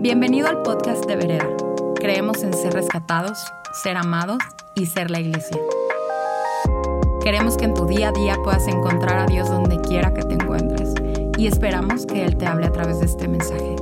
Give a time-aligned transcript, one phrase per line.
[0.00, 1.48] Bienvenido al podcast de Vereda.
[1.96, 3.52] Creemos en ser rescatados,
[3.82, 4.38] ser amados
[4.76, 5.60] y ser la iglesia.
[7.20, 10.34] Queremos que en tu día a día puedas encontrar a Dios donde quiera que te
[10.34, 10.94] encuentres
[11.36, 13.74] y esperamos que Él te hable a través de este mensaje.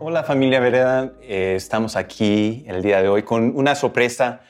[0.00, 4.40] Hola familia Vereda, eh, estamos aquí el día de hoy con una sorpresa.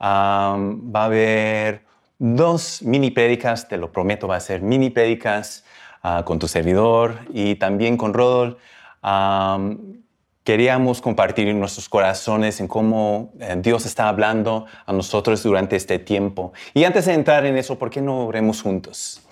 [0.00, 1.85] Va a haber
[2.18, 5.64] dos mini prédicas, te lo prometo, va a ser mini prédicas
[6.02, 8.58] ah, con tu servidor y también con Rodol.
[9.02, 10.02] Am,
[10.46, 16.52] queríamos compartir nuestros corazones en cómo eh, Dios está hablando a nosotros durante este tiempo.
[16.72, 19.22] Y antes de entrar en eso, ¿por qué no oremos juntos?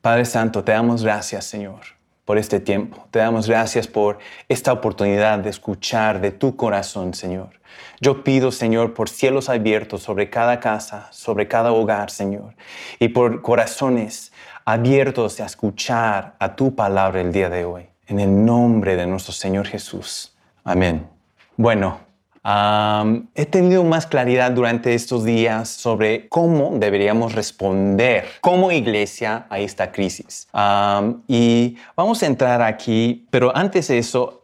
[0.00, 1.80] Padre Santo, te damos gracias, Señor,
[2.30, 3.08] por este tiempo.
[3.10, 7.48] Te damos gracias por esta oportunidad de escuchar de tu corazón, Señor.
[8.00, 12.54] Yo pido, Señor, por cielos abiertos sobre cada casa, sobre cada hogar, Señor,
[13.00, 14.30] y por corazones
[14.64, 17.88] abiertos a escuchar a tu palabra el día de hoy.
[18.06, 20.32] En el nombre de nuestro Señor Jesús.
[20.62, 21.08] Amén.
[21.56, 21.98] Bueno,
[22.42, 29.92] He tenido más claridad durante estos días sobre cómo deberíamos responder como iglesia a esta
[29.92, 30.48] crisis.
[31.28, 34.40] Y vamos a entrar aquí, pero antes de eso,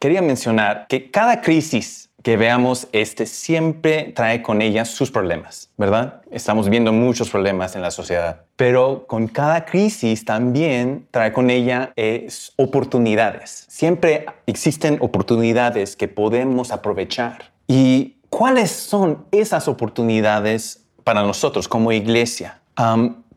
[0.00, 6.22] quería mencionar que cada crisis que veamos este siempre trae con ella sus problemas, ¿verdad?
[6.32, 11.92] Estamos viendo muchos problemas en la sociedad, pero con cada crisis también trae con ella
[11.94, 13.66] eh, oportunidades.
[13.68, 17.52] Siempre existen oportunidades que podemos aprovechar.
[17.68, 22.60] ¿Y cuáles son esas oportunidades para nosotros como iglesia?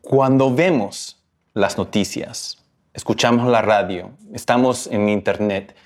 [0.00, 1.22] Cuando vemos
[1.54, 2.58] las noticias,
[2.92, 5.76] escuchamos la radio, estamos en internet,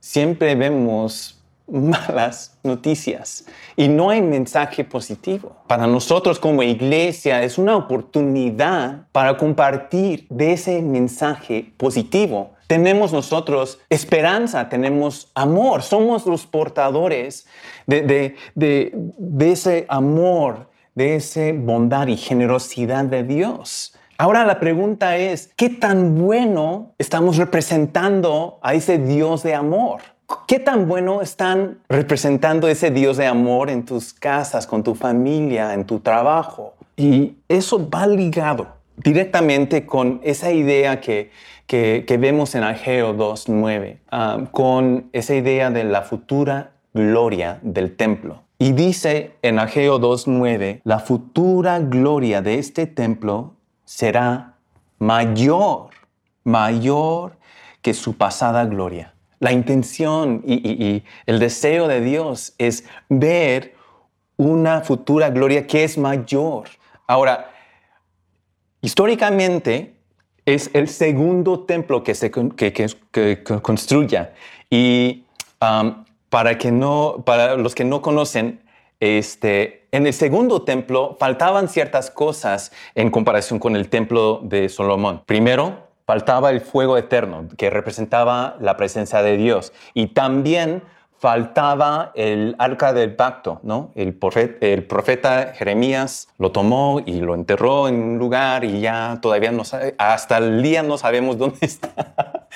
[0.00, 1.37] siempre vemos
[1.68, 3.44] malas noticias
[3.76, 5.56] y no hay mensaje positivo.
[5.66, 12.52] Para nosotros como iglesia es una oportunidad para compartir de ese mensaje positivo.
[12.66, 17.46] Tenemos nosotros esperanza, tenemos amor, somos los portadores
[17.86, 23.94] de, de, de, ese amor, de esa bondad y generosidad de Dios.
[24.18, 30.02] Ahora la pregunta es, ¿qué tan bueno estamos representando a ese Dios de amor?
[30.46, 35.74] ¿Qué tan bueno están representando ese Dios de amor en tus casas, con tu familia,
[35.74, 36.74] en tu trabajo?
[36.96, 38.66] Y eso va ligado
[38.96, 41.30] directamente con esa idea que,
[41.66, 48.42] que, vemos en Ageo 2.9, ah, con esa idea de la futura gloria del templo.
[48.58, 54.54] Y dice en Ageo 2.9, la futura gloria de este templo será
[54.98, 55.90] mayor,
[56.42, 57.36] mayor
[57.82, 59.14] que su pasada gloria.
[59.40, 63.74] La intención y, el deseo de Dios es ver
[64.36, 66.68] una futura gloria que es mayor.
[67.06, 67.50] Ahora,
[68.80, 69.94] históricamente
[70.44, 74.34] es el segundo templo que se que, construya.
[74.70, 75.24] Y
[76.28, 78.60] para, que no, para los que no conocen,
[79.00, 85.22] este, en el segundo templo faltaban ciertas cosas en comparación con el templo de Salomón.
[85.24, 89.74] Primero, faltaba el fuego eterno, que representaba la presencia de Dios.
[89.92, 90.82] Y también
[91.18, 93.90] faltaba el arca del pacto, ¿no?
[93.94, 99.18] El profeta, el profeta Jeremías lo tomó y lo enterró en un lugar y ya
[99.20, 102.46] todavía no sabe, hasta el día no sabemos dónde está.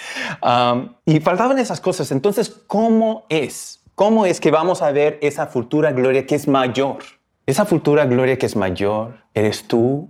[1.04, 2.10] Y faltaban esas cosas.
[2.10, 3.82] Entonces, ¿cómo es?
[3.94, 7.00] ¿Cómo es que vamos a ver esa futura gloria que es mayor?
[7.44, 10.08] Esa futura gloria que es mayor, eres tú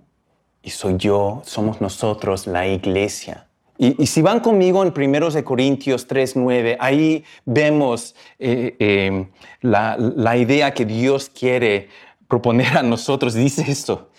[0.62, 3.46] y soy yo, somos nosotros, la iglesia.
[3.78, 9.26] Y, si van conmigo en 1 de Corintios 3:9, ahí vemos eh, eh,
[9.60, 11.88] la, la idea que Dios quiere
[12.28, 13.34] proponer a nosotros.
[13.34, 14.10] Dice esto.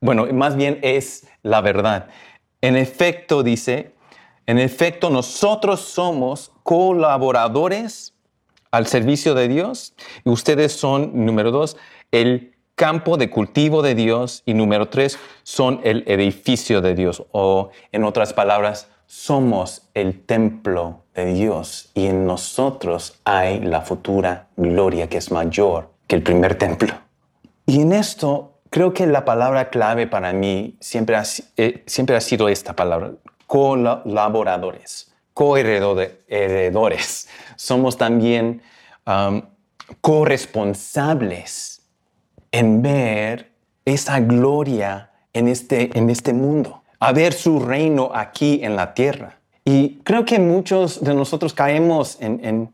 [0.00, 2.08] Bueno, más bien es la verdad.
[2.60, 3.92] En efecto, dice,
[4.46, 8.14] en efecto, nosotros somos colaboradores
[8.70, 9.94] al servicio de Dios
[10.24, 11.76] y ustedes son, número dos,
[12.12, 17.70] el campo de cultivo de Dios y número tres, son el edificio de Dios o
[17.90, 25.08] en otras palabras, somos el templo de Dios y en nosotros hay la futura gloria
[25.08, 26.94] que es mayor que el primer templo.
[27.66, 31.24] Y en esto creo que la palabra clave para mí siempre ha,
[31.56, 33.10] eh, siempre ha sido esta palabra,
[33.48, 37.28] colaboradores, coheredores.
[37.56, 38.62] Somos también
[39.04, 39.42] um,
[40.00, 41.77] corresponsables
[42.58, 43.52] en ver
[43.84, 49.38] esa gloria en este, en este mundo, a ver su reino aquí en la tierra.
[49.64, 52.72] Y creo que muchos de nosotros caemos en,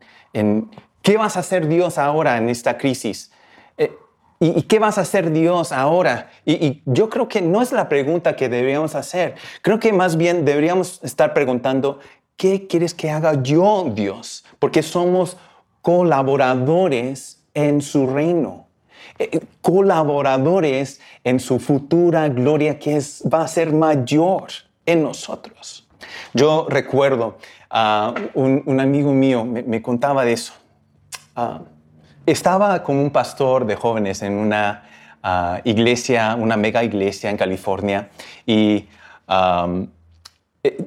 [1.03, 3.31] ¿qué vas a hacer Dios ahora en esta crisis?
[3.77, 3.93] Eh,
[4.41, 6.31] ¿Y, qué vas a hacer Dios ahora?
[6.47, 9.35] Y, yo creo que no es la pregunta que deberíamos hacer.
[9.61, 11.99] Creo que más bien deberíamos estar preguntando,
[12.37, 14.47] ¿qué quieres que haga yo, Dios?
[14.59, 15.37] Porque somos
[15.83, 18.64] colaboradores en su reino,
[19.61, 23.01] colaboradores en su futura gloria que
[23.33, 24.49] va a ser mayor
[24.87, 25.87] en nosotros.
[26.33, 27.39] Yo recuerdo
[27.71, 30.53] a un, amigo mío me, contaba de eso.
[31.35, 31.61] Ah,
[32.27, 34.85] estaba como un pastor de jóvenes en una
[35.23, 38.11] ah, iglesia, una mega iglesia en California,
[38.47, 38.89] y
[40.63, 40.79] eh,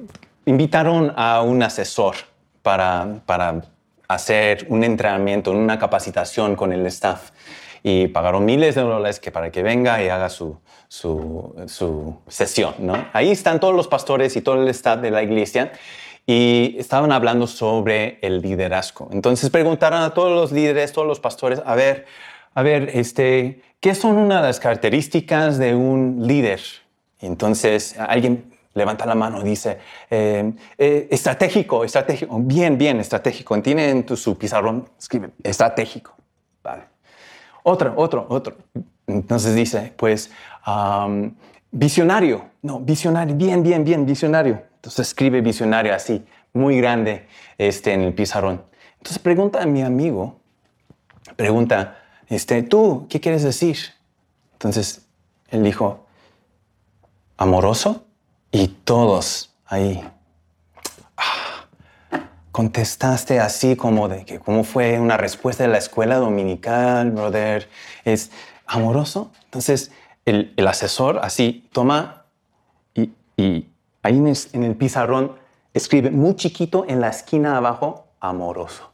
[0.46, 2.14] invitaron a un asesor
[2.62, 3.62] para, para
[4.08, 7.30] hacer un entrenamiento, una capacitación con el staff.
[7.82, 10.58] Y pagaron miles de dólares que para que venga y haga su,
[10.88, 12.74] su, sesión.
[12.78, 13.06] ¿no?
[13.12, 15.72] Ahí están todos los pastores y todo el staff de la iglesia
[16.26, 19.08] y estaban hablando sobre el liderazgo.
[19.12, 22.04] Entonces preguntaron a todos los líderes, todos los pastores, a ver,
[22.54, 26.60] a ver, este, ¿qué son una de las características de un líder?
[27.20, 29.78] Entonces alguien levanta la mano y dice,
[30.10, 33.60] eh, eh, estratégico, estratégico, bien, bien, estratégico.
[33.62, 36.17] Tiene en tu, su pizarrón, escribe, estratégico.
[37.68, 38.56] Otro, otro, otro.
[39.06, 40.30] Entonces dice, pues,
[41.70, 42.46] visionario.
[42.62, 44.62] No, visionario, bien, bien, bien, visionario.
[44.76, 46.24] Entonces escribe visionario así,
[46.54, 47.26] muy grande
[47.58, 48.62] este, en el pizarrón.
[48.96, 50.40] Entonces pregunta a mi amigo,
[51.36, 51.98] pregunta,
[52.28, 53.76] este, ¿tú qué quieres decir?
[54.54, 55.06] Entonces
[55.50, 56.06] él dijo,
[57.36, 58.04] amoroso.
[58.50, 60.12] Y todos ahí, ah,
[62.58, 67.68] contestaste así como de que, ¿cómo fue una respuesta de la escuela dominical, brother?
[68.04, 68.32] Es
[68.66, 69.30] amoroso.
[69.44, 69.92] Entonces
[70.24, 72.24] el, asesor así toma
[72.94, 73.68] y, y
[74.02, 75.36] ahí en el, pizarrón
[75.72, 78.90] escribe muy chiquito en la esquina abajo, amoroso.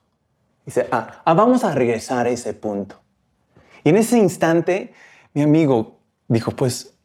[0.67, 3.01] Dice, ah, ah, vamos a regresar a ese punto.
[3.83, 4.93] Y en ese instante,
[5.33, 6.99] mi amigo dijo, pues,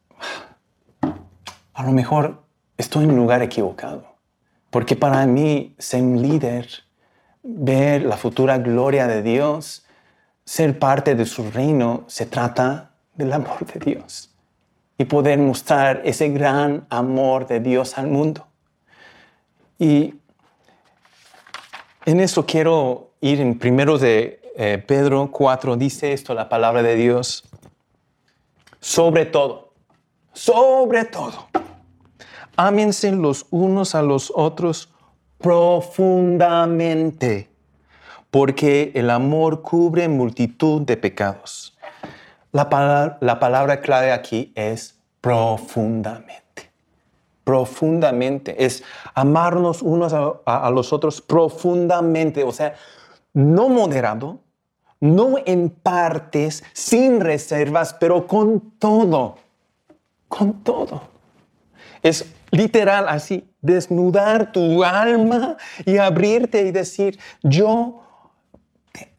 [1.73, 2.43] a lo mejor
[2.75, 4.08] estoy en un lugar equivocado.
[4.69, 6.67] Porque para mí, ser un líder,
[7.43, 9.85] ver la futura gloria de Dios,
[10.45, 14.29] ser parte de su reino, se trata del amor de Dios
[14.97, 18.47] y poder mostrar ese gran amor de Dios al mundo.
[19.79, 20.15] Y
[22.05, 26.95] en eso quiero ir en primero de eh, Pedro 4, dice esto la palabra de
[26.95, 27.45] Dios.
[28.81, 29.73] Sobre todo,
[30.33, 31.47] sobre todo,
[32.55, 34.89] ámense los unos a los otros
[35.39, 37.49] profundamente,
[38.29, 41.77] porque el amor cubre multitud de pecados.
[42.51, 46.71] La palabra, clave aquí es profundamente.
[47.43, 48.65] Profundamente.
[48.65, 52.43] Es amarnos unos a, los otros profundamente.
[52.43, 52.75] O sea,
[53.33, 54.39] no moderado,
[54.99, 59.37] no en partes, sin reservas, pero con todo.
[60.27, 61.18] Con todo.
[62.01, 68.01] Es literal así, desnudar tu alma y abrirte y decir, yo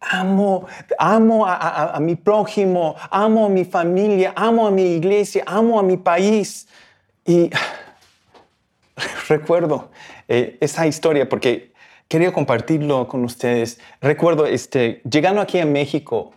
[0.00, 0.66] amo,
[0.98, 5.96] amo a, mi prójimo, amo a mi familia, amo a mi iglesia, amo a mi
[5.96, 6.66] país.
[7.24, 7.50] Y
[9.28, 9.90] recuerdo
[10.28, 11.72] eh, esa historia porque
[12.08, 13.78] quería compartirlo con ustedes.
[14.00, 16.32] Recuerdo, este, llegando aquí a México,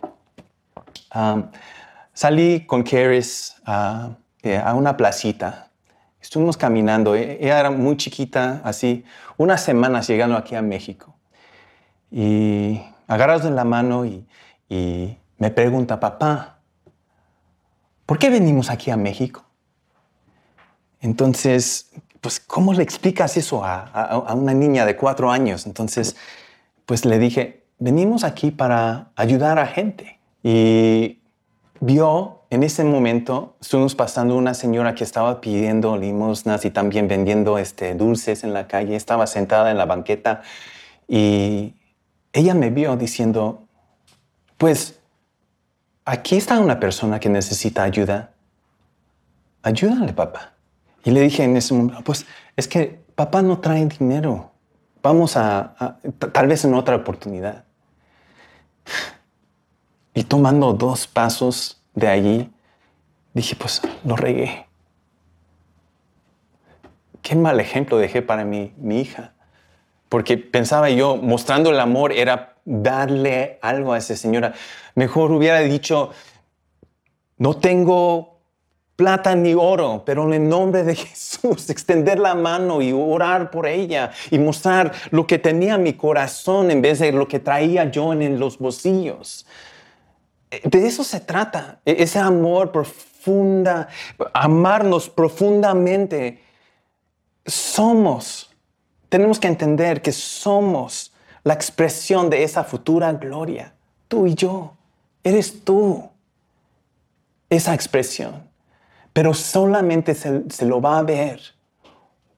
[2.12, 3.56] salí con Keris
[4.42, 5.70] eh, a una placita.
[6.24, 9.04] Estuvimos caminando, e, ella era muy chiquita, así,
[9.36, 11.14] unas semanas llegando aquí a México.
[12.10, 14.26] Y agarrados de la mano y,
[15.36, 16.60] me pregunta, papá,
[18.06, 19.44] ¿por qué venimos aquí a México?
[21.02, 21.90] Entonces,
[22.22, 25.66] pues, ¿cómo le explicas eso a, a, una niña de cuatro años?
[25.66, 26.16] Entonces,
[26.86, 30.18] pues le dije, venimos aquí para ayudar a gente.
[30.42, 31.20] Y
[31.80, 37.58] vio en ese momento, estuvimos pasando una señora que estaba pidiendo limosnas y también vendiendo
[37.58, 40.42] este, dulces en la calle, estaba sentada en la banqueta
[41.08, 41.74] y
[42.32, 43.64] ella me vio diciendo,
[44.56, 45.00] pues
[46.04, 48.32] aquí está una persona que necesita ayuda.
[49.62, 50.54] Ayúdale, papá.
[51.04, 54.52] Y le dije en ese momento, pues es que papá no trae dinero.
[55.02, 55.98] Vamos a,
[56.32, 57.64] tal vez en otra oportunidad.
[60.14, 62.50] Y tomando dos pasos de allí,
[63.32, 64.66] dije, pues lo regué.
[67.22, 69.34] Qué mal ejemplo dejé para mi, mi hija
[70.14, 74.54] porque pensaba yo, mostrando el amor era darle algo a esa señora.
[74.94, 76.10] Mejor hubiera dicho,
[77.36, 78.38] no tengo
[78.94, 83.66] plata ni oro, pero en el nombre de Jesús, extender la mano y orar por
[83.66, 88.12] ella y mostrar lo que tenía mi corazón en vez de lo que traía yo
[88.12, 89.48] en los bolsillos.
[90.62, 93.88] De eso se trata, e, ese amor profunda,
[94.32, 96.42] amarnos profundamente.
[97.46, 98.50] Somos,
[99.08, 103.74] tenemos que entender que somos la expresión de esa futura gloria,
[104.08, 104.74] tú y yo,
[105.22, 106.10] eres tú,
[107.50, 108.48] esa expresión.
[109.12, 111.40] Pero solamente se, se lo va a ver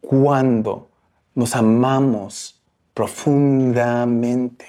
[0.01, 0.91] cuando
[1.35, 2.63] nos amamos
[2.95, 4.67] profundamente,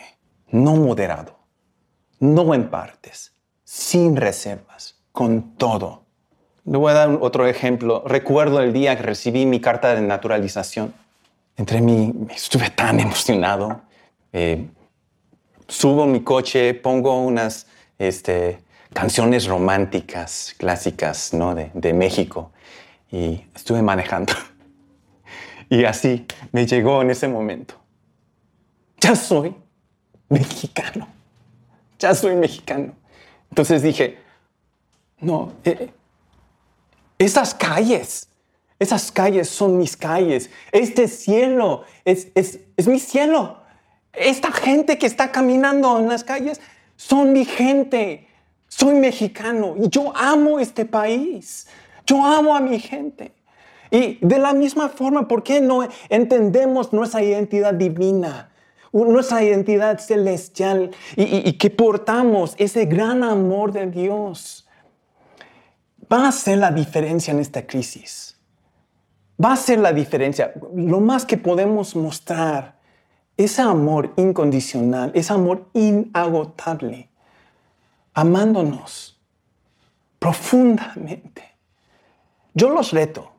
[0.51, 1.37] no moderado,
[2.19, 3.33] no en partes,
[3.67, 6.05] sin reservas, con todo.
[6.63, 8.01] Le voy a dar otro ejemplo.
[8.05, 10.93] Recuerdo el día que recibí mi carta de naturalización.
[11.57, 13.81] Entre mí, estuve tan emocionado.
[14.31, 14.67] Eh,
[15.67, 17.67] subo mi coche, pongo unas
[17.99, 18.59] este,
[18.93, 21.53] canciones románticas, clásicas, ¿no?
[21.53, 22.53] De, de México.
[23.11, 24.33] Y estuve manejando.
[25.69, 27.75] Y así me llegó en ese momento.
[29.01, 29.53] Ya soy
[30.29, 31.09] mexicano.
[31.99, 32.93] Ya soy mexicano.
[33.57, 34.19] Entonces dije,
[35.19, 35.89] no, eh,
[37.17, 38.29] esas calles,
[38.77, 40.51] esas calles son mis calles.
[40.71, 43.57] Este cielo es, es, es mi cielo.
[44.13, 46.61] Esta gente que está caminando en las calles
[46.97, 48.27] son mi gente.
[48.67, 51.65] Soy mexicano y yo amo este país.
[52.05, 53.31] Yo amo a mi gente.
[53.89, 58.51] Y de la misma forma, ¿por qué no entendemos nuestra identidad divina?
[58.91, 64.67] Nuestra identidad celestial y, que portamos ese gran amor de Dios.
[66.11, 68.37] Va a ser la diferencia en esta crisis.
[69.43, 70.53] Va a ser la diferencia.
[70.73, 72.77] Lo más que podemos mostrar,
[73.35, 77.09] ese amor incondicional, ese amor inagotable,
[78.13, 79.19] amándonos
[80.17, 81.43] profundamente.
[82.53, 83.31] Yo los reto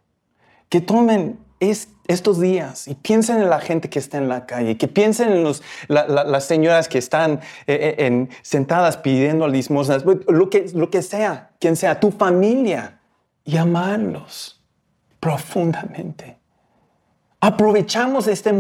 [0.69, 4.89] que tomen estos días y piensen en la gente que está en la calle, que
[4.89, 5.45] piensen en
[5.89, 11.77] las señoras que están eh, eh, sentadas pidiendo limosnas, lo que, lo que sea, quien
[11.77, 12.99] sea, tu familia,
[13.49, 14.61] y amarlos
[15.21, 16.37] profundamente.
[17.41, 18.55] Aprovechamos este,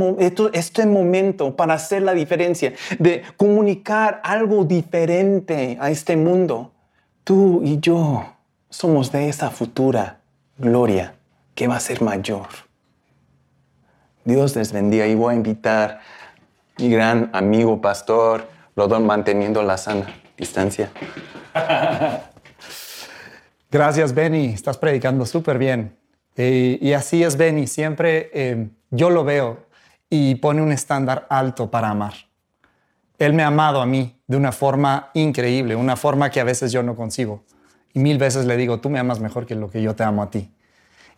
[0.55, 6.73] este momento para hacer la diferencia, de comunicar algo diferente a este mundo.
[7.23, 8.33] Tú y yo
[8.71, 10.21] somos de esa futura
[10.57, 11.17] gloria
[11.55, 12.49] que va a ser mayor.
[14.29, 16.01] Dios les bendiga y voy a invitar
[16.77, 20.07] mi gran amigo pastor Rodón manteniendo la sana
[20.37, 20.91] distancia.
[23.71, 24.49] Gracias, Benny.
[24.49, 25.97] Estás predicando súper bien.
[26.37, 27.67] y así es, Benny.
[27.67, 29.65] Siempre eh, yo lo veo
[30.11, 32.13] y pone un estándar alto para amar.
[33.19, 36.71] Él me ha amado a mí de una forma increíble, una forma que a veces
[36.71, 37.45] yo no consigo.
[37.95, 40.23] Y mil veces le digo, tú me amas mejor que lo que yo te amo
[40.23, 40.53] a ti.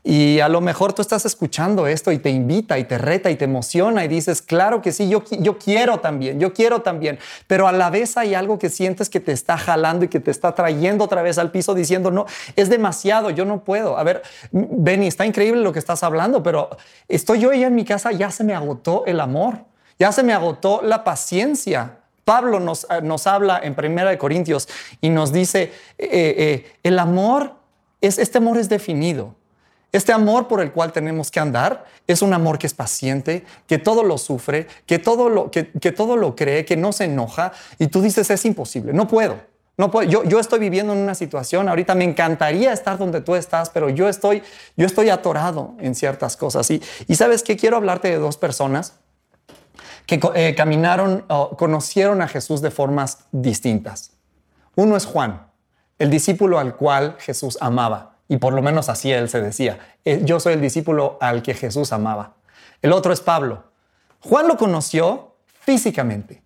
[0.03, 3.37] Y a lo mejor tú estás escuchando esto y te invita y te reta y
[3.37, 7.19] te emociona y dices, claro que sí, yo, yo quiero también, yo quiero también.
[7.47, 10.31] Pero a la vez hay algo que sientes que te está jalando y que te
[10.31, 12.25] está trayendo otra vez al piso diciendo, no,
[12.57, 13.99] es demasiado, yo no puedo.
[13.99, 16.71] A ver, Benny, está increíble lo que estás hablando, pero
[17.07, 19.65] estoy yo ya en mi casa, ya se me agotó el amor,
[19.99, 21.99] ya se me agotó la paciencia.
[22.25, 24.67] Pablo nos, eh, nos habla en Primera de Corintios
[25.03, 27.57] y nos dice, eh, eh, el amor,
[28.01, 29.35] es, este amor es definido.
[29.93, 33.79] Este amor por el cual tenemos que andar es un amor que es paciente, que
[33.79, 37.53] todo lo sufre, que todo lo, que, todo lo cree, que no se enoja.
[37.79, 39.41] Y tú dices, es imposible, no puedo.
[39.77, 40.09] No puedo.
[40.09, 43.89] Yo, yo, estoy viviendo en una situación, ahorita me encantaría estar donde tú estás, pero
[43.89, 44.43] yo estoy,
[44.77, 46.71] yo estoy atorado en ciertas cosas.
[46.71, 48.95] Y, y sabes que quiero hablarte de dos personas
[50.07, 54.11] que eh, caminaron o conocieron a Jesús de formas distintas.
[54.75, 55.47] Uno es Juan,
[55.99, 58.10] el discípulo al cual Jesús amaba.
[58.31, 59.81] Y por lo menos así él se decía.
[60.05, 62.37] Eh, yo soy el discípulo al que Jesús amaba.
[62.81, 63.65] El otro es Pablo.
[64.21, 66.41] Juan lo conoció físicamente.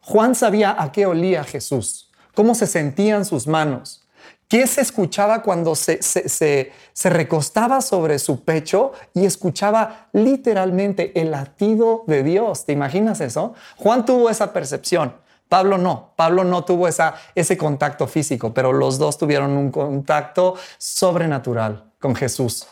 [0.00, 4.04] Juan sabía a qué olía Jesús, cómo se sentían sus manos,
[4.48, 6.72] qué se escuchaba cuando se, se,
[7.04, 12.66] recostaba sobre su pecho y escuchaba literalmente el latido de Dios.
[12.66, 13.54] ¿Te imaginas eso?
[13.76, 15.14] Juan tuvo esa percepción.
[15.48, 20.56] Pablo no, Pablo no tuvo esa, ese contacto físico, pero los dos tuvieron un contacto
[20.76, 22.66] sobrenatural con Jesús.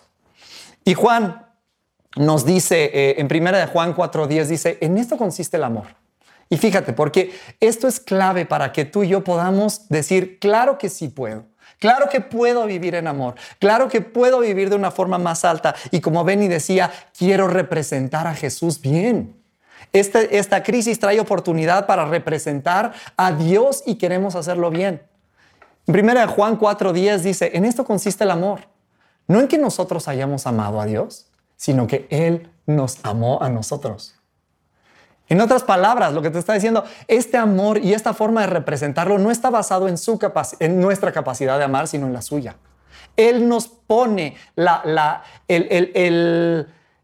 [0.85, 1.47] Y Juan
[2.17, 5.87] nos dice, eh, en primera de Juan 4.10, dice, en esto consiste el amor.
[6.49, 10.89] Y fíjate, porque esto es clave para que tú y yo podamos decir, claro que
[10.89, 11.45] sí puedo.
[11.79, 13.35] Claro que puedo vivir en amor.
[13.59, 15.75] Claro que puedo vivir de una forma más alta.
[15.91, 19.37] Y como Benny decía, quiero representar a Jesús bien.
[19.93, 25.03] Este, esta crisis trae oportunidad para representar a Dios y queremos hacerlo bien.
[25.87, 28.61] En primera Juan 4:10 dice, en esto consiste el amor.
[29.29, 34.15] No en que nosotros hayamos amado a Dios, sino que Él nos amó a nosotros.
[35.29, 39.19] En otras palabras, lo que te está diciendo, este amor y esta forma de representarlo
[39.19, 40.21] no está basado en, su
[40.61, 42.57] en nuestra capacidad de amar, sino en la suya.
[43.17, 45.25] Él nos pone la, la,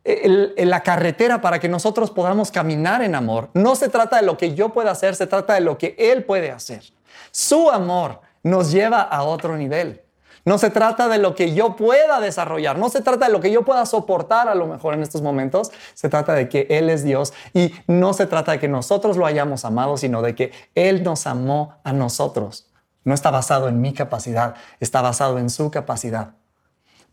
[0.05, 3.51] la carretera para que nosotros podamos caminar en amor.
[3.55, 6.25] No se trata de lo que yo pueda hacer, se trata de lo que Él
[6.25, 6.83] puede hacer.
[7.31, 10.03] Su amor nos lleva a otro nivel.
[10.45, 13.53] No se trata de lo que yo pueda desarrollar, no se trata de lo que
[13.53, 17.05] yo pueda soportar a lo mejor en estos momentos, se trata de que Él es
[17.05, 21.05] Dios y no se trata de que nosotros lo hayamos amado, sino de que Él
[21.05, 22.69] nos amó a nosotros.
[23.05, 26.35] No está basado en mi capacidad, está basado en su capacidad.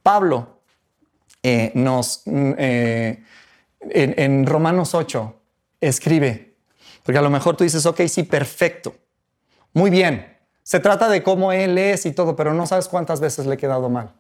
[0.02, 0.59] Pablo
[1.44, 3.24] eh, nos, mm, eh,
[3.82, 5.36] en, Romanos 8
[5.80, 6.56] escribe,
[7.04, 8.96] porque a lo mejor tú dices, ok, sí, perfecto,
[9.74, 13.46] muy bien, se trata de cómo Él es y todo, pero no sabes cuántas veces
[13.46, 14.14] le he quedado mal.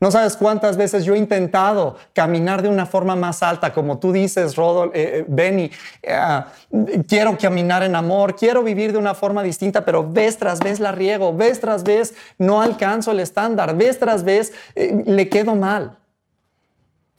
[0.00, 4.12] No sabes cuántas veces yo he intentado caminar de una forma más alta, como tú
[4.12, 5.70] dices, Rodol, eh, Benny.
[6.02, 6.18] Eh,
[7.06, 10.92] quiero caminar en amor, quiero vivir de una forma distinta, pero vez tras vez la
[10.92, 15.96] riego, vez tras vez no alcanzo el estándar, vez tras vez le quedo mal.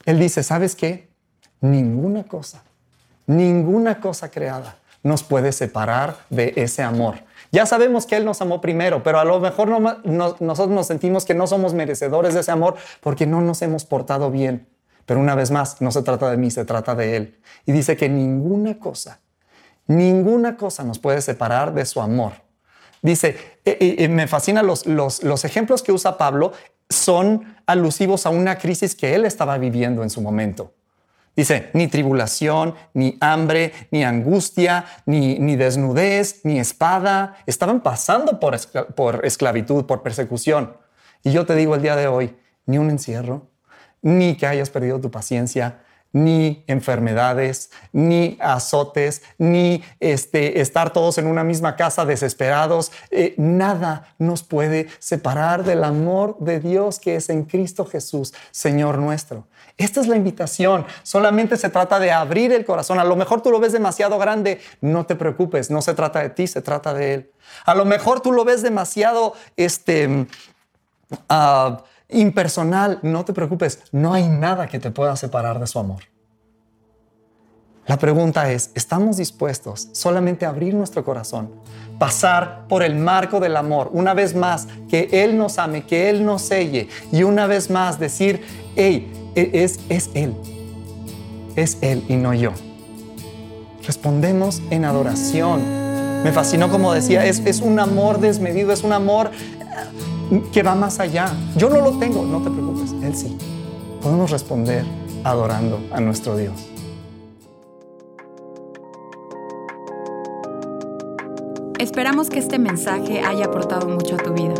[0.06, 1.10] Él dice, ¿sabes qué?
[1.62, 2.64] Ninguna cosa,
[3.26, 7.16] ninguna cosa creada nos puede separar de ese amor
[7.56, 11.34] ya sabemos que Él nos amó primero, pero a lo mejor nosotros nos sentimos que
[11.34, 14.68] no somos merecedores de ese amor porque no nos hemos portado bien.
[15.06, 17.40] Pero una vez más, no se trata de mí, se trata de Él.
[17.66, 19.22] Y dice que ninguna cosa,
[19.88, 22.34] ninguna cosa nos puede separar de su amor.
[23.02, 26.52] Dice, y, me fascinan los, los, los ejemplos que usa Pablo,
[26.90, 30.74] son alusivos a una crisis que él estaba viviendo en su momento.
[31.36, 37.36] Dice, ni tribulación, ni hambre, ni angustia, ni, ni desnudez, ni espada.
[37.46, 38.58] Estaban pasando por,
[38.96, 40.78] por esclavitud, por persecución.
[41.24, 43.50] Y yo te digo el día de hoy, ni un encierro,
[44.02, 45.84] ni que hayas perdido tu paciencia,
[46.16, 52.94] ni enfermedades, ni azotes, ni este, estar todos en una misma casa desesperados.
[53.12, 58.98] Eh, nada nos puede separar del amor de Dios que es en Cristo Jesús, Señor
[58.98, 59.46] nuestro.
[59.76, 60.86] Esta es la invitación.
[61.04, 62.98] Solamente se trata de abrir el corazón.
[62.98, 64.62] A lo mejor tú lo ves demasiado grande.
[64.80, 65.70] No te preocupes.
[65.70, 67.32] No se trata de ti, se trata de Él.
[67.66, 70.28] A lo mejor tú lo ves demasiado, este,
[71.30, 71.78] uh,
[72.10, 76.04] impersonal, no te preocupes, no hay nada que te pueda separar de su amor.
[77.88, 81.52] La pregunta es, ¿estamos dispuestos solamente a abrir nuestro corazón,
[82.00, 86.26] pasar por el marco del amor, una vez más, que Él nos ame, que Él
[86.26, 88.42] nos selle y una vez más decir,
[88.76, 90.36] hey, e, es, es Él,
[91.56, 92.54] es Él y no yo?
[93.86, 95.62] Respondemos en adoración.
[96.24, 99.30] Me fascinó como decía, es, es un amor desmedido, es un amor
[100.52, 101.32] que va más allá.
[101.56, 103.38] Yo no lo tengo, no te preocupes, Él sí.
[104.02, 104.86] Podemos responder
[105.24, 106.54] adorando a nuestro Dios.
[111.80, 114.54] Esperamos que este mensaje haya aportado mucho a tu vida.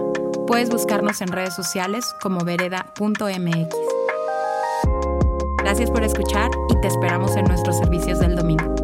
[0.48, 3.76] Puedes buscarnos en redes sociales como vereda.mx.
[5.58, 8.75] Gracias por escuchar y te esperamos en nuestros servicios del domingo.